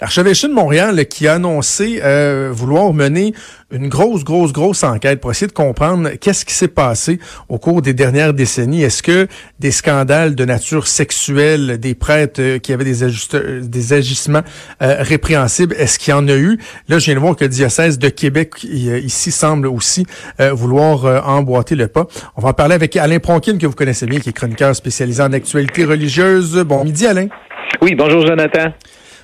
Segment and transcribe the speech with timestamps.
[0.00, 3.34] L'archevêché de Montréal qui a annoncé euh, vouloir mener
[3.70, 7.18] une grosse, grosse, grosse enquête pour essayer de comprendre qu'est-ce qui s'est passé
[7.50, 8.82] au cours des dernières décennies.
[8.82, 9.28] Est-ce que
[9.58, 13.06] des scandales de nature sexuelle, des prêtres euh, qui avaient des,
[13.60, 14.40] des agissements
[14.80, 16.58] euh, répréhensibles, est-ce qu'il y en a eu?
[16.88, 20.06] Là, je viens de voir que le diocèse de Québec ici semble aussi
[20.52, 22.06] vouloir emboîter le pas.
[22.36, 25.22] On va en parler avec Alain Pronkin, que vous connaissez bien, qui est chroniqueur spécialisé
[25.22, 26.56] en actualité religieuse.
[26.64, 27.26] Bon midi, Alain.
[27.82, 28.72] Oui, bonjour, Jonathan.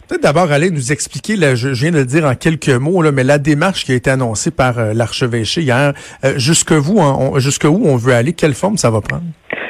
[0.08, 3.24] Peut-être d'abord aller nous expliquer, je, viens de le dire en quelques mots, là, mais
[3.24, 7.32] la démarche qui a été annoncée par euh, l'archevêché hier, euh, jusque vous, hein,
[7.64, 9.24] où on veut aller, quelle forme ça va prendre?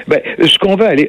[0.08, 1.08] Ben, ce qu'on veut aller,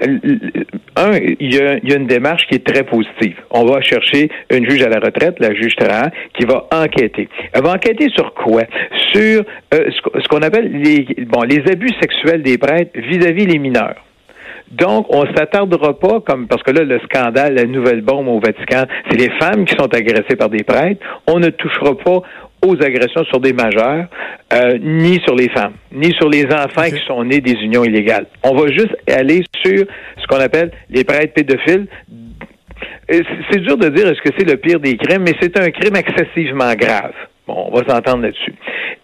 [0.96, 3.36] un, il y, a, une démarche qui est très positive.
[3.52, 7.28] On va chercher une juge à la retraite, la juge Trahan, qui va enquêter.
[7.54, 8.64] Elle va enquêter sur quoi?
[9.14, 13.60] Sur euh, ce qu'on appelle les, bon, les abus sexuels des prêtres vis-à-vis -vis les
[13.60, 13.98] mineurs.
[14.72, 18.84] Donc, on s'attardera pas, comme parce que là, le scandale, la nouvelle bombe au Vatican,
[19.10, 21.02] c'est les femmes qui sont agressées par des prêtres.
[21.28, 22.22] On ne touchera pas
[22.66, 24.08] aux agressions sur des majeurs,
[24.54, 28.26] euh, ni sur les femmes, ni sur les enfants qui sont nés des unions illégales.
[28.44, 29.86] On va juste aller sur
[30.18, 31.88] ce qu'on appelle les prêtres pédophiles.
[33.10, 35.96] C'est dur de dire est-ce que c'est le pire des crimes, mais c'est un crime
[35.96, 37.14] excessivement grave.
[37.48, 38.54] Bon, on va s'entendre là-dessus.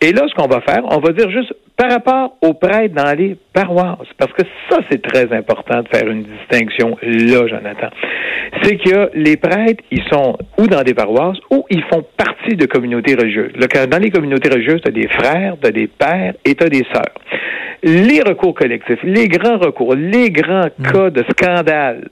[0.02, 3.18] Et là, ce qu'on va faire, on va dire juste par rapport aux prêtres dans
[3.18, 7.90] les paroisses, parce que ça, c'est très important de faire une distinction là, Jonathan.
[8.62, 12.66] C'est que les prêtres, ils sont ou dans des paroisses ou ils font partie de
[12.66, 13.54] communautés religieuses.
[13.54, 16.70] dans les communautés religieuses, tu as des frères, tu as des pères et tu as
[16.70, 17.14] des sœurs.
[17.86, 20.84] Les recours collectifs, les grands recours, les grands mm.
[20.89, 22.08] cas de scandale,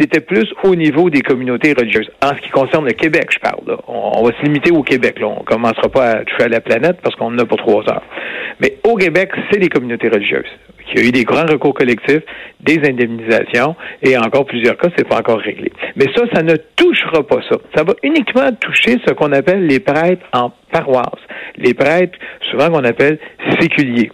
[0.00, 2.10] c'était plus au niveau des communautés religieuses.
[2.20, 3.78] En ce qui concerne le Québec, je parle.
[3.86, 5.20] On, va se limiter au Québec.
[5.20, 5.28] Là.
[5.28, 8.02] On commencera pas à toucher à la planète parce qu'on en a pour trois heures.
[8.60, 10.50] Mais au Québec, c'est les communautés religieuses.
[10.92, 12.22] Il y a eu des grands recours collectifs,
[12.60, 15.72] des indemnisations, et encore plusieurs cas, c'est pas encore réglé.
[15.94, 17.56] Mais ça, ça ne touchera pas ça.
[17.76, 21.22] Ça va uniquement toucher ce qu'on appelle les prêtres en paroisse.
[21.56, 22.18] Les prêtres,
[22.50, 23.18] souvent qu'on appelle
[23.60, 24.10] séculiers.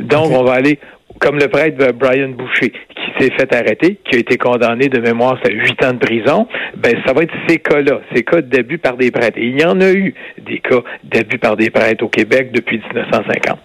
[0.00, 0.78] Donc, on va aller
[1.20, 5.38] comme le prêtre Brian Boucher, qui s'est fait arrêter, qui a été condamné de mémoire
[5.44, 8.96] à huit ans de prison, ben ça va être ces cas-là, ces cas d'abus par
[8.96, 9.38] des prêtres.
[9.38, 12.78] Et il y en a eu des cas d'abus par des prêtres au Québec depuis
[12.78, 13.58] 1950.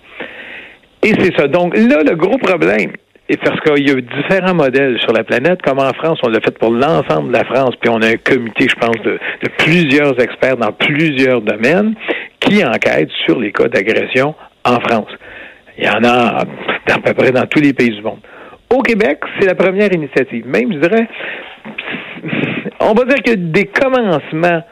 [1.03, 1.47] Et c'est ça.
[1.47, 2.91] Donc là, le gros problème,
[3.29, 6.39] et parce qu'il y a différents modèles sur la planète, comme en France, on l'a
[6.39, 9.49] fait pour l'ensemble de la France, puis on a un comité, je pense, de, de
[9.57, 11.95] plusieurs experts dans plusieurs domaines
[12.39, 14.33] qui enquêtent sur les cas d'agression
[14.65, 15.09] en France.
[15.77, 16.43] Il y en a
[16.91, 18.19] à peu près dans tous les pays du monde.
[18.69, 20.47] Au Québec, c'est la première initiative.
[20.47, 21.07] Même, je dirais,
[22.79, 24.63] on va dire que des commencements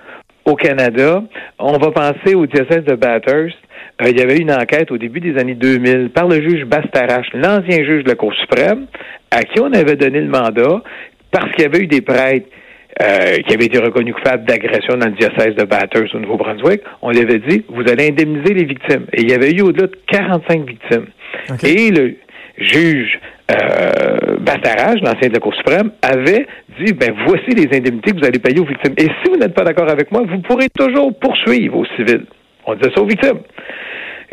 [0.45, 1.23] au Canada,
[1.59, 3.57] on va penser au diocèse de Bathurst.
[4.01, 7.27] Euh, il y avait une enquête au début des années 2000 par le juge Bastarache,
[7.33, 8.87] l'ancien juge de la Cour suprême,
[9.29, 10.81] à qui on avait donné le mandat
[11.31, 12.47] parce qu'il y avait eu des prêtres
[13.01, 16.81] euh, qui avaient été reconnus coupables d'agression dans le diocèse de Bathurst au Nouveau-Brunswick.
[17.01, 19.05] On lui avait dit, vous allez indemniser les victimes.
[19.13, 21.05] Et il y avait eu au-delà de 45 victimes.
[21.63, 22.15] Et le
[22.57, 23.19] juge
[23.51, 24.37] euh,
[25.01, 26.47] l'ancien de la Cour suprême, avait
[26.79, 28.93] dit ben voici les indemnités que vous allez payer aux victimes.
[28.97, 32.25] Et si vous n'êtes pas d'accord avec moi, vous pourrez toujours poursuivre aux civils.
[32.65, 33.39] On disait ça aux victimes.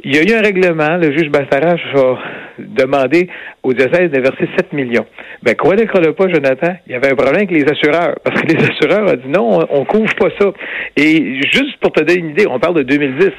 [0.04, 2.18] Il y a eu un règlement, le juge Bastarache a
[2.58, 3.28] demandé
[3.64, 5.06] au diocèse de verser 7 millions.
[5.42, 8.46] Ben, quoi ne pas, Jonathan, il y avait un problème avec les assureurs, parce que
[8.46, 10.52] les assureurs ont dit non, on, ne couvre pas ça.
[10.96, 13.30] Et juste pour te donner une idée, on parle de 2010.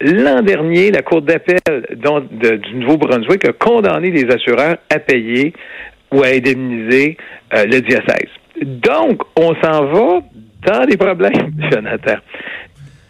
[0.00, 1.58] L'an dernier, la Cour d'appel
[1.94, 5.52] du Nouveau-Brunswick a condamné les assureurs à payer
[6.12, 7.16] ou à indemniser
[7.54, 8.30] euh, le diocèse.
[8.60, 10.20] Donc, on s'en va
[10.66, 12.16] dans des problèmes, Jonathan.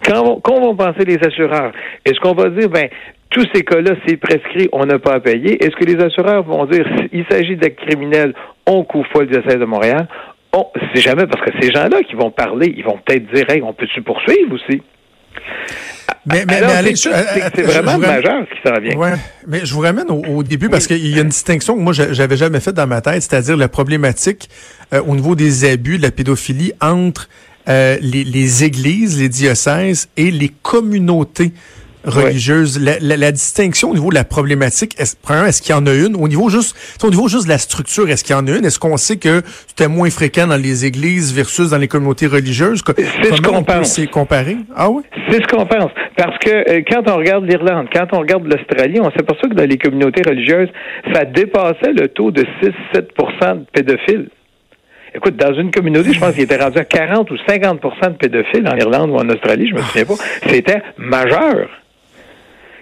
[0.09, 1.73] Quand, vont penser les assureurs?
[2.05, 2.89] Est-ce qu'on va dire, ben,
[3.31, 5.63] tous ces cas-là, c'est prescrit, on n'a pas à payer?
[5.63, 8.35] Est-ce que les assureurs vont dire, s'il s'agit d'actes criminels,
[8.67, 10.09] on couvre pas le diocèse de Montréal?
[10.55, 13.63] On, c'est jamais parce que ces gens-là qui vont parler, ils vont peut-être dire, hey,
[13.63, 14.83] on peut-tu poursuivre aussi?
[16.27, 18.97] Mais, mais, c'est, vraiment majeur ce qui s'en vient.
[18.97, 19.13] Ouais,
[19.47, 22.37] mais je vous ramène au, début parce qu'il y a une distinction que moi j'avais
[22.37, 24.49] jamais faite dans ma tête, c'est-à-dire la problématique
[24.93, 27.29] euh, au niveau des abus, de la pédophilie entre
[27.69, 31.53] euh, les, les, églises, les diocèses et les communautés
[32.05, 32.83] religieuses.
[32.83, 35.17] La, la, la, distinction au niveau de la problématique, est-ce,
[35.47, 36.17] est-ce qu'il y en a une?
[36.17, 38.65] Au niveau juste, au niveau juste de la structure, est-ce qu'il y en a une?
[38.65, 42.83] Est-ce qu'on sait que c'était moins fréquent dans les églises versus dans les communautés religieuses?
[42.97, 43.93] C'est ce qu'on pense.
[43.93, 44.57] C'est comparé?
[44.75, 45.03] Ah oui?
[45.31, 45.91] C'est ce qu'on pense.
[46.17, 49.69] Parce que euh, quand on regarde l'Irlande, quand on regarde l'Australie, on s'aperçoit que dans
[49.69, 50.69] les communautés religieuses,
[51.13, 54.29] ça dépassait le taux de 6-7% de pédophiles.
[55.15, 58.69] Écoute, dans une communauté, je pense qu'il était rendu à 40 ou 50% de pédophiles
[58.69, 60.15] en Irlande ou en Australie, je me souviens pas.
[60.47, 61.69] C'était majeur.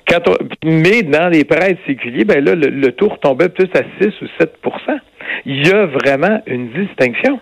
[0.09, 0.21] Quand
[0.65, 4.27] mais dans les prêtres séculiers, ben là, le, le taux tombait plus à 6 ou
[4.41, 4.99] 7%
[5.47, 7.41] Il y a vraiment une distinction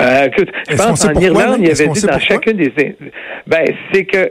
[0.00, 2.72] Euh, écoute, je pense en Irlande, il avait dit dans chacune des...
[3.46, 4.28] Ben, c'est que,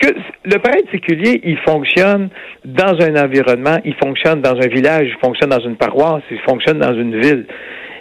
[0.00, 0.14] que
[0.44, 2.30] le prêtre séculier, il fonctionne
[2.64, 6.78] dans un environnement, il fonctionne dans un village, il fonctionne dans une paroisse, il fonctionne
[6.78, 7.46] dans une ville.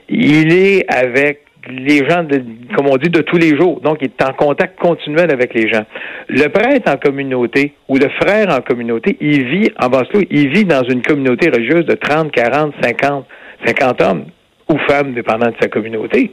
[0.09, 2.41] Il est avec les gens, de,
[2.75, 3.81] comme on dit, de tous les jours.
[3.81, 5.85] Donc, il est en contact continuel avec les gens.
[6.29, 10.65] Le prêtre en communauté ou le frère en communauté, il vit en basse il vit
[10.65, 13.25] dans une communauté religieuse de 30, 40, 50,
[13.65, 14.25] 50 hommes
[14.69, 16.31] ou femmes, dépendant de sa communauté.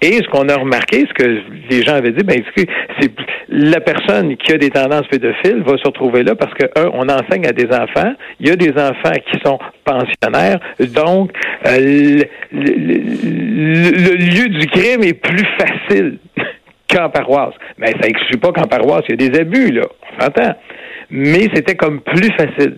[0.00, 1.40] Et ce qu'on a remarqué, ce que
[1.70, 3.10] les gens avaient dit, ben, c'est
[3.48, 7.08] la personne qui a des tendances pédophiles va se retrouver là parce que, un, on
[7.08, 8.14] enseigne à des enfants.
[8.38, 10.60] Il y a des enfants qui sont pensionnaires.
[10.78, 11.32] Donc,
[11.66, 12.22] euh,
[12.52, 16.18] le, lieu du crime est plus facile
[16.94, 17.54] qu'en paroisse.
[17.78, 19.82] Mais ça n'exclut pas qu'en paroisse, il y a des abus, là.
[20.02, 20.54] On s'entend.
[21.10, 22.76] Mais c'était comme plus facile.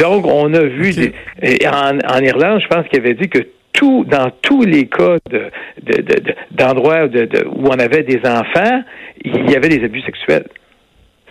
[0.00, 1.12] Donc, on a vu des,
[1.66, 3.40] en, en Irlande, je pense qu'il avait dit que
[3.72, 5.16] tout, dans tous les cas
[6.50, 8.82] d'endroits de, où on avait des enfants,
[9.24, 10.46] il y avait des abus sexuels.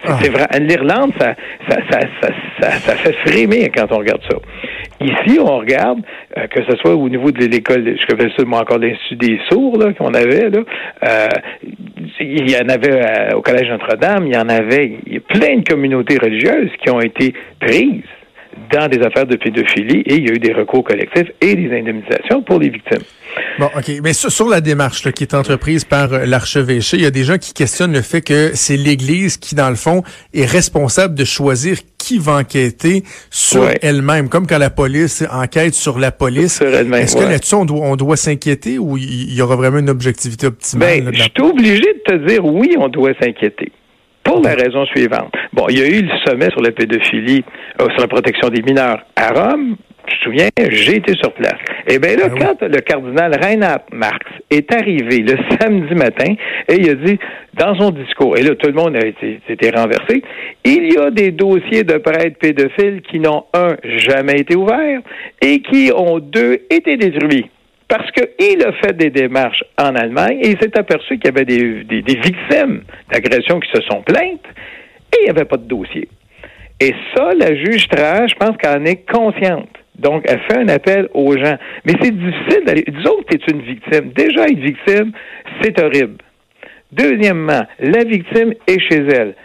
[0.03, 0.31] C'est ah.
[0.31, 0.59] vrai.
[0.59, 1.35] L'Irlande, ça
[1.69, 1.99] ça, ça,
[2.59, 4.37] ça, ça, fait frémir quand on regarde ça.
[4.99, 5.99] Ici, on regarde,
[6.37, 9.77] euh, que ce soit au niveau de l'école, je connais seulement encore l'Institut des sourds
[9.97, 10.59] qu'on avait, là,
[11.07, 11.27] euh,
[12.19, 15.21] il y en avait euh, au Collège Notre-Dame, il y en avait il y a
[15.21, 18.03] plein de communautés religieuses qui ont été prises
[18.71, 21.77] dans des affaires de pédophilie et il y a eu des recours collectifs et des
[21.77, 23.03] indemnisations pour les victimes.
[23.59, 23.91] Bon, OK.
[24.03, 27.37] Mais sur, la démarche qui est entreprise par euh, l'archevêché, il y a des gens
[27.37, 30.03] qui questionnent le fait que c'est l'Église qui, dans le fond,
[30.33, 35.99] est responsable de choisir qui va enquêter sur elle-même, comme quand la police enquête sur
[35.99, 36.61] la police.
[36.61, 40.47] Est-ce que là-dessus, on doit, on doit s'inquiéter ou il y aura vraiment une objectivité
[40.47, 41.03] optimale?
[41.03, 43.71] Ben, je suis obligé de te dire oui, on doit s'inquiéter.
[44.31, 45.33] Pour la raison suivante.
[45.51, 47.43] Bon, il y a eu le sommet sur la pédophilie,
[47.81, 49.75] euh, sur la protection des mineurs à Rome.
[50.07, 51.57] Je me souviens, j'ai été sur place.
[51.85, 56.33] Eh bien là, ah quand le cardinal Reinhard Marx est arrivé le samedi matin,
[56.69, 57.19] et il a dit
[57.55, 60.23] dans son discours, et là tout le monde a été, renversé,
[60.63, 65.01] il y a des dossiers de prêtres pédophiles qui n'ont, un, jamais été ouverts,
[65.41, 67.49] et qui ont, deux, été détruits
[67.91, 71.43] parce qu'il a fait des démarches en Allemagne et il s'est aperçu qu'il y avait
[71.43, 74.45] des, victimes d'agressions qui se sont plaintes
[75.13, 76.07] et il n'y avait pas de dossier.
[76.79, 79.67] Et ça, la juge Tra, je pense qu'elle en est consciente.
[79.99, 81.57] Donc, elle fait un appel aux gens.
[81.85, 82.85] Mais c'est difficile d'aller.
[82.87, 84.11] Disons que tu es une victime.
[84.15, 85.11] Déjà, être victime,
[85.61, 86.23] c'est horrible.
[86.93, 89.35] Deuxièmement, la victime est chez elle.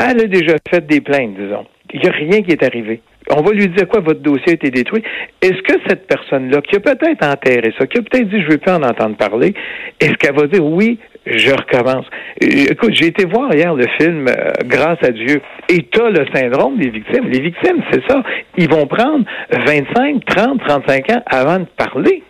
[0.00, 1.66] Elle a déjà fait des plaintes, disons.
[1.92, 4.52] Il n'y a rien qui est arrivé on va lui dire quoi, votre dossier a
[4.52, 5.02] été détruit.
[5.42, 8.52] Est-ce que cette personne-là, qui a peut-être enterré ça, qui a peut-être dit je ne
[8.52, 9.54] veux plus en entendre parler,
[10.00, 12.06] est-ce qu'elle va dire oui, je recommence?
[12.42, 16.10] Euh, écoute, j'ai été voir hier le film euh, Grâce à Dieu et tu as
[16.10, 17.28] le syndrome des victimes.
[17.28, 18.22] Les victimes, c'est ça.
[18.56, 22.22] Ils vont prendre 25, 30, 35 ans avant de parler.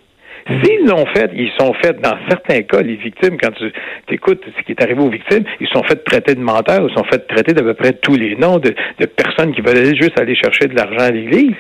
[0.49, 3.71] S'ils l'ont fait, ils sont faits, dans certains cas, les victimes, quand tu
[4.15, 7.05] écoutes ce qui est arrivé aux victimes, ils sont faits traiter de menteurs, ils sont
[7.05, 8.75] faits traiter d'à peu près tous les noms de,
[9.05, 11.55] personnes qui veulent juste aller chercher de l'argent à l'Église.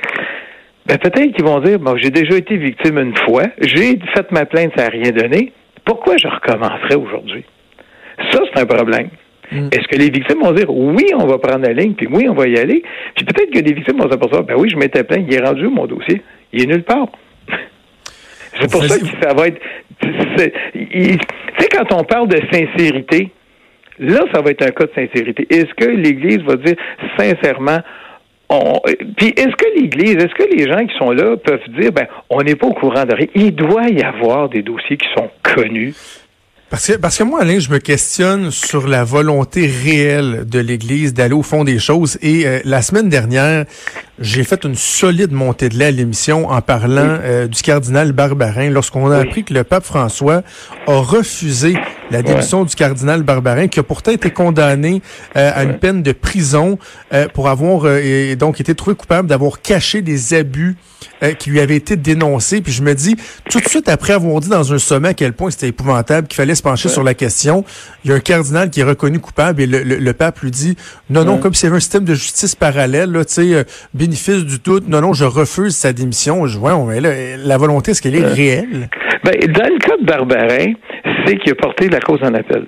[0.86, 4.46] Ben, peut-être qu'ils vont dire, bon, j'ai déjà été victime une fois, j'ai fait ma
[4.46, 5.52] plainte, ça n'a rien donné.
[5.84, 7.44] Pourquoi je recommencerais aujourd'hui?
[8.32, 9.08] Ça, c'est un problème.
[9.52, 9.68] Mm.
[9.72, 12.34] Est-ce que les victimes vont dire oui, on va prendre la ligne, puis oui, on
[12.34, 12.82] va y aller?
[13.14, 15.68] Puis peut-être que les victimes vont s'apercevoir, ben oui, je m'étais plaint, il est rendu
[15.68, 16.22] mon dossier?
[16.54, 17.08] Il est nulle part.
[18.60, 19.60] C'est pour ça que ça va être.
[20.00, 23.30] Tu sais, quand on parle de sincérité,
[23.98, 25.46] là, ça va être un cas de sincérité.
[25.50, 26.76] Est-ce que l'Église va dire
[27.18, 27.78] sincèrement,
[28.48, 28.80] on...
[29.16, 32.42] puis est-ce que l'Église, est-ce que les gens qui sont là peuvent dire, ben, on
[32.42, 33.26] n'est pas au courant de rien?
[33.34, 35.94] Il doit y avoir des dossiers qui sont connus.
[36.70, 41.14] Parce que, parce que moi, Alain, je me questionne sur la volonté réelle de l'Église
[41.14, 42.18] d'aller au fond des choses.
[42.20, 43.64] Et euh, la semaine dernière,
[44.18, 48.68] j'ai fait une solide montée de lait à l'émission en parlant euh, du cardinal Barbarin
[48.68, 50.42] lorsqu'on a appris que le pape François
[50.86, 51.74] a refusé
[52.10, 55.00] la démission du cardinal Barbarin, qui a pourtant été condamné
[55.36, 56.78] euh, à une peine de prison
[57.32, 57.86] pour avoir
[58.38, 60.76] donc été trouvé coupable d'avoir caché des abus
[61.38, 62.60] qui lui avaient été dénoncés.
[62.60, 63.16] Puis je me dis,
[63.50, 66.36] tout de suite après avoir dit dans un sommet à quel point c'était épouvantable, qu'il
[66.36, 67.64] fallait se pencher sur la question,
[68.04, 70.76] il y a un cardinal qui est reconnu coupable et le, pape lui dit,
[71.10, 74.80] non, non, comme c'est un système de justice parallèle, là, tu sais, bénéfice du tout.
[74.88, 76.46] Non, non, je refuse sa démission.
[76.46, 78.88] Je vois, la volonté, est-ce qu'elle est réelle?
[79.24, 80.72] Ben, dans le cas de Barbarin,
[81.26, 82.66] c'est qu'il a porté la cause en appel.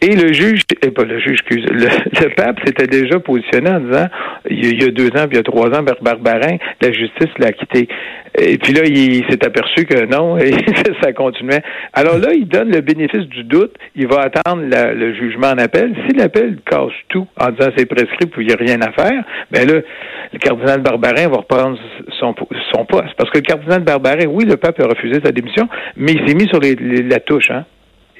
[0.00, 4.06] Et le juge, et pas le juge, excuse, le, pape s'était déjà positionné en disant,
[4.50, 7.52] il y a deux ans, puis il y a trois ans, Barbarin, la justice l'a
[7.52, 7.88] quitté.
[8.36, 10.52] Et puis là, il s'est aperçu que non, et
[11.00, 11.62] ça continuait.
[11.92, 13.72] Alors là, il donne le bénéfice du doute.
[13.94, 15.94] Il va attendre le jugement en appel.
[16.06, 19.22] Si l'appel casse tout en disant c'est prescrit, puis il n'y a rien à faire,
[19.50, 19.80] ben là,
[20.32, 21.78] le cardinal Barbarin va reprendre
[22.18, 22.34] son,
[22.72, 23.14] son poste.
[23.16, 26.34] Parce que le cardinal Barbarin, oui, le pape a refusé sa démission, mais il s'est
[26.34, 27.64] mis sur la touche, hein.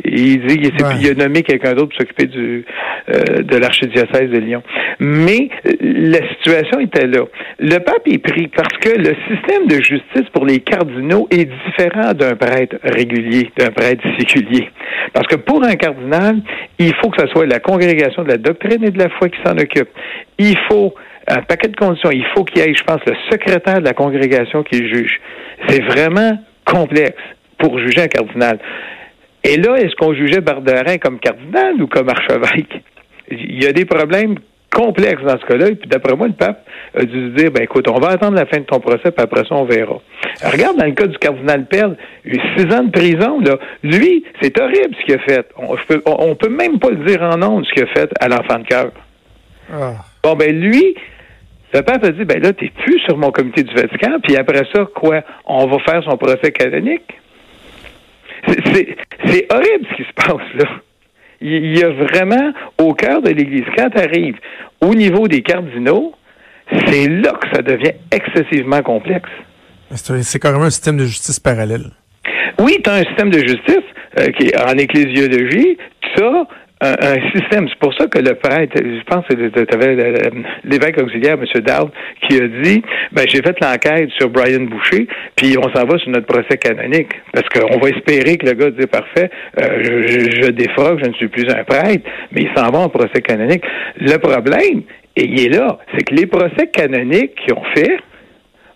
[0.04, 2.64] Il dit qu'il a nommé quelqu'un d'autre pour s'occuper du
[3.10, 4.62] euh, de l'archidiocèse de Lyon.
[4.98, 7.24] Mais euh, la situation était là.
[7.58, 12.14] Le pape est pris parce que le système de justice pour les cardinaux est différent
[12.14, 14.70] d'un prêtre régulier, d'un prêtre séculier.
[15.12, 16.36] Parce que pour un cardinal,
[16.78, 19.38] il faut que ce soit la congrégation de la doctrine et de la foi qui
[19.44, 19.90] s'en occupe.
[20.38, 20.94] Il faut
[21.28, 22.10] un paquet de conditions.
[22.10, 25.20] Il faut qu'il y ait, je pense, le secrétaire de la congrégation qui juge.
[25.68, 27.20] C'est vraiment complexe
[27.58, 28.58] pour juger un cardinal.
[29.44, 32.82] Et là, est-ce qu'on jugeait Barberin comme cardinal ou comme archevêque?
[33.30, 34.36] Il y a des problèmes
[34.74, 35.68] complexes dans ce cas-là.
[35.68, 38.36] Et puis, d'après moi, le pape a dû se dire, ben écoute, on va attendre
[38.36, 40.00] la fin de ton procès, puis après ça, on verra.
[40.44, 43.58] regarde, dans le cas du cardinal Perle, six ans de prison, là.
[43.82, 45.46] Lui, c'est horrible ce qu'il a fait.
[45.56, 48.58] On, ne peut même pas le dire en nom, ce qu'il a fait à l'enfant
[48.58, 48.90] de cœur.
[49.72, 49.92] Ah.
[50.22, 50.94] Bon, ben lui,
[51.72, 54.62] le pape a dit, ben là, t'es plus sur mon comité du Vatican, puis après
[54.74, 55.22] ça, quoi?
[55.46, 57.20] On va faire son procès canonique?
[58.46, 60.70] C'est horrible ce qui se passe là.
[61.40, 64.36] Il y a vraiment au cœur de l'Église, quand tu arrives
[64.80, 66.14] au niveau des cardinaux,
[66.86, 69.28] c'est là que ça devient excessivement complexe.
[69.90, 71.90] C'est carrément un système de justice parallèle.
[72.60, 73.84] Oui, tu as un système de justice
[74.18, 75.76] euh, qui est en ecclésiologie.
[76.16, 76.46] Ça,
[76.84, 77.68] un, système.
[77.68, 79.96] C'est pour ça que le prêtre, je pense que tu avais
[80.64, 81.60] l'évêque auxiliaire, M.
[81.60, 81.90] Dowd,
[82.22, 86.10] qui a dit ben j'ai fait l'enquête sur Brian Boucher, puis on s'en va sur
[86.10, 87.12] notre procès canonique.
[87.32, 91.14] Parce qu'on va espérer que le gars dit parfait, euh, je, je défroque, je ne
[91.14, 93.64] suis plus un prêtre, mais il s'en va en procès canonique.
[93.98, 94.82] Le problème,
[95.16, 97.96] et il est là, c'est que les procès canoniques qu'ils ont fait,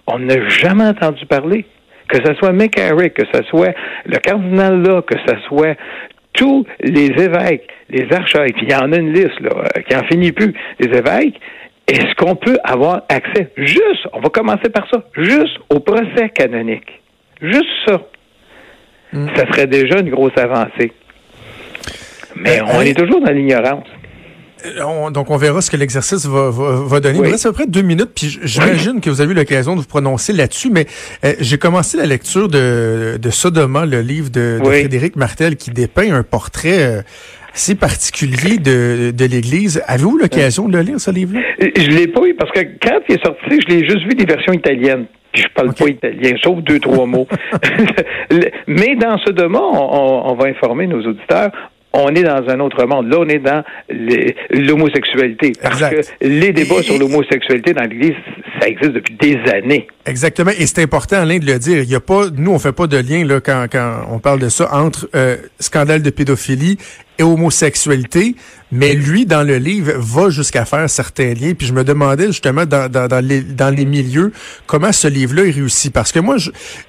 [0.06, 1.64] on n'a jamais entendu parler
[2.08, 3.74] que ce soit McCarrick, que ce soit
[4.06, 5.76] le cardinal là, que ce soit
[6.32, 9.97] tous les évêques, les archevêques, puis il y en a une liste là, euh, qui
[9.97, 11.40] en finit plus, les évêques,
[11.87, 17.00] est-ce qu'on peut avoir accès juste, on va commencer par ça, juste au procès canonique?
[17.40, 18.02] Juste ça.
[19.12, 19.28] Hmm.
[19.35, 20.92] Ça serait déjà une grosse avancée.
[22.37, 23.87] Mais euh, on est toujours dans l'ignorance.
[24.66, 27.18] Euh, donc, on verra ce que l'exercice va, va, donner.
[27.18, 29.74] Il me reste à peu près deux minutes, puis j'imagine que vous avez eu l'occasion
[29.74, 30.86] de vous prononcer là-dessus, mais
[31.24, 36.12] euh, j'ai commencé la lecture de, de Sodoma, le livre de, Frédéric Martel, qui dépeint
[36.12, 37.02] un portrait euh,
[37.54, 39.82] assez particulier de, de l'Église.
[39.86, 41.40] Avez-vous l'occasion de le lire, ce livre-là?
[41.60, 44.24] Je l'ai pas eu, parce que quand il est sorti, je l'ai juste vu des
[44.24, 47.28] versions italiennes puis je parle pas italien, sauf deux, trois mots.
[48.66, 51.50] Mais dans ce domaine, on, va informer nos auditeurs,
[51.92, 53.09] on est dans un autre monde.
[53.09, 53.62] Là, on est dans
[54.50, 55.52] l'homosexualité.
[55.61, 58.14] Parce que les débats sur l'homosexualité dans l'Église,
[58.61, 59.87] ça existe depuis des années.
[60.07, 60.50] Exactement.
[60.59, 61.83] Et c'est important, Alain, de le dire.
[61.83, 64.40] Il y a pas, nous, on fait pas de lien, là, quand, quand on parle
[64.40, 66.78] de ça, entre euh, scandale de pédophilie
[67.18, 68.35] et homosexualité,
[68.70, 71.54] mais lui, dans le livre, va jusqu'à faire certains liens.
[71.56, 74.32] Puis je me demandais justement dans, dans, dans, les, dans les milieux
[74.66, 75.90] comment ce livre-là est réussi?
[75.90, 76.37] Parce que moi,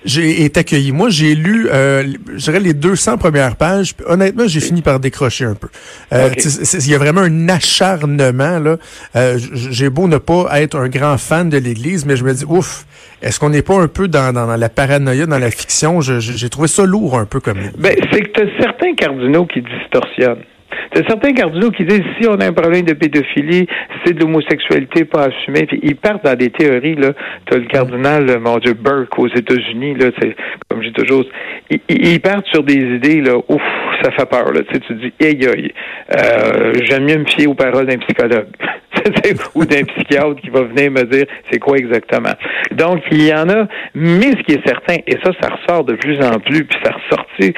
[0.05, 0.91] j'ai été accueilli.
[0.91, 2.03] Moi, j'ai lu, euh,
[2.35, 3.93] je dirais, les 200 premières pages.
[4.05, 5.69] honnêtement, j'ai fini par décrocher un peu.
[6.13, 6.29] Euh,
[6.73, 8.59] Il y a vraiment un acharnement.
[8.59, 8.77] là.
[9.15, 12.45] Euh, j'ai beau ne pas être un grand fan de l'Église, mais je me dis,
[12.45, 12.85] ouf,
[13.21, 16.01] est-ce qu'on n'est pas un peu dans, dans, la paranoïa, dans la fiction?
[16.01, 20.43] J'ai trouvé ça lourd un peu comme Ben, c'est que as certains cardinaux qui distorsionnent.
[20.91, 23.67] T'as certains cardinaux qui disent si on a un problème de pédophilie,
[24.03, 25.65] c'est de l'homosexualité pas assumée.
[25.65, 27.13] Puis ils partent dans des théories là.
[27.45, 30.07] T'as le cardinal, mon Dieu, Burke aux États-Unis là.
[30.19, 30.35] C'est
[30.69, 31.25] comme j'ai toujours.
[31.69, 33.37] Ils, ils, partent sur des idées là.
[33.47, 33.61] Ouf,
[34.03, 34.61] ça fait peur là.
[34.61, 35.71] Tu sais, tu dis, aïe aïe.
[36.17, 38.47] Euh, J'aime mieux me fier aux paroles d'un psychologue.
[39.55, 42.33] ou d'un psychiatre qui va venir me dire c'est quoi exactement.
[42.71, 45.95] Donc, il y en a, mais ce qui est certain, et ça, ça ressort de
[45.95, 47.53] plus en plus, puis ça ressortit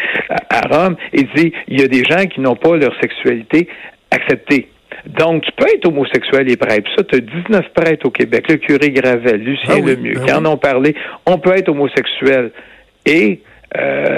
[0.49, 3.67] à, Rome, et dit, il y a des gens qui n'ont pas leur sexualité
[4.11, 4.69] acceptée.
[5.07, 6.89] Donc, tu peux être homosexuel et prêtre.
[6.95, 8.45] Ça, tu as 19 prêtres au Québec.
[8.49, 10.95] Le curé Gravel, Lucien ah Lemieux, ben qui en ont parlé.
[11.25, 12.51] On peut être homosexuel
[13.05, 13.41] et
[13.77, 14.17] euh,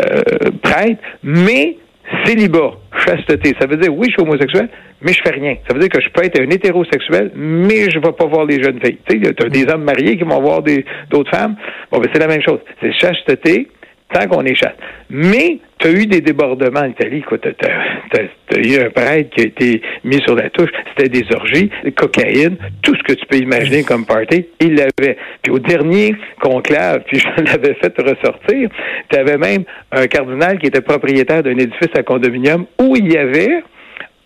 [0.62, 1.77] prêtre, mais
[2.25, 2.74] célibat,
[3.05, 3.53] chasteté.
[3.60, 4.69] Ça veut dire, oui, je suis homosexuel,
[5.01, 5.55] mais je fais rien.
[5.67, 8.45] Ça veut dire que je peux être un hétérosexuel, mais je ne vais pas voir
[8.45, 8.98] les jeunes filles.
[9.07, 11.55] Tu sais, des hommes mariés qui vont voir d'autres femmes.
[11.91, 12.60] Bon, ben, c'est la même chose.
[12.81, 13.67] C'est chasteté,
[14.12, 14.75] tant qu'on chaste.
[15.10, 17.17] Mais tu as eu des débordements en Italie.
[17.17, 20.69] Écoute, tu as, eu un prêtre qui a été mis sur la touche.
[20.89, 25.17] C'était des orgies, cocaïne, tout ce que tu peux imaginer comme party, il l'avait.
[25.41, 28.69] Puis au dernier conclave, puis je l'avais fait ressortir,
[29.10, 33.17] tu avais même un cardinal qui était propriétaire d'un édifice à condominium où il y
[33.17, 33.63] avait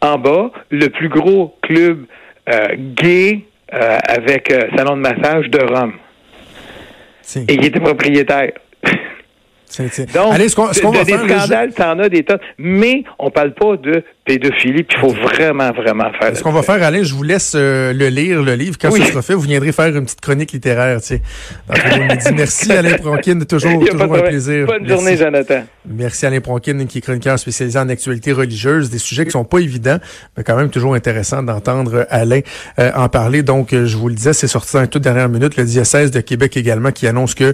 [0.01, 2.05] en bas, le plus gros club
[2.50, 3.41] euh, gay
[3.74, 5.93] euh, avec euh, salon de massage de Rome.
[7.36, 8.51] Et il était propriétaire.
[10.13, 12.39] Donc, Allez, ce qu'on, ce de, des scandales, t'en as des tonnes.
[12.57, 16.36] Mais on parle pas de pédophilie, puis il faut vraiment, vraiment faire.
[16.36, 18.77] Ce qu'on va faire, Alain, je vous laisse euh, le lire, le livre.
[18.79, 21.22] Quand ce sera fait, vous viendrez faire une petite chronique littéraire, tu sais.
[22.36, 23.39] Merci, Alain Pronkin.
[23.39, 24.67] Toujours, toujours un plaisir.
[24.67, 25.63] Bonne journée, Jonathan.
[25.88, 28.89] Merci, Alain Pronkin, qui est chroniqueur spécialisé en actualité religieuse.
[28.89, 29.98] Des sujets qui sont pas évidents,
[30.36, 32.41] mais quand même toujours intéressant d'entendre Alain
[32.79, 33.43] euh, en parler.
[33.43, 35.55] Donc, euh, je vous le disais, c'est sorti dans les toutes dernières minutes.
[35.55, 37.53] Le diocèse de Québec également qui annonce que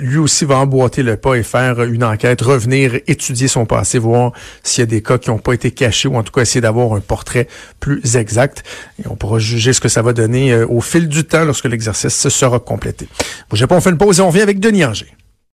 [0.00, 4.32] lui aussi va emboîter le pas et faire une enquête, revenir, étudier son passé, voir
[4.62, 6.60] s'il y a des cas qui n'ont pas été cachés ou en tout cas essayer
[6.60, 7.48] d'avoir un portrait
[7.80, 8.62] plus exact.
[9.02, 11.66] Et on pourra juger ce que ça va donner euh, au fil du temps lorsque
[11.66, 13.08] l'exercice sera complété.
[13.50, 15.14] Bougez pas, on fait une pause et on revient avec Denis Anger.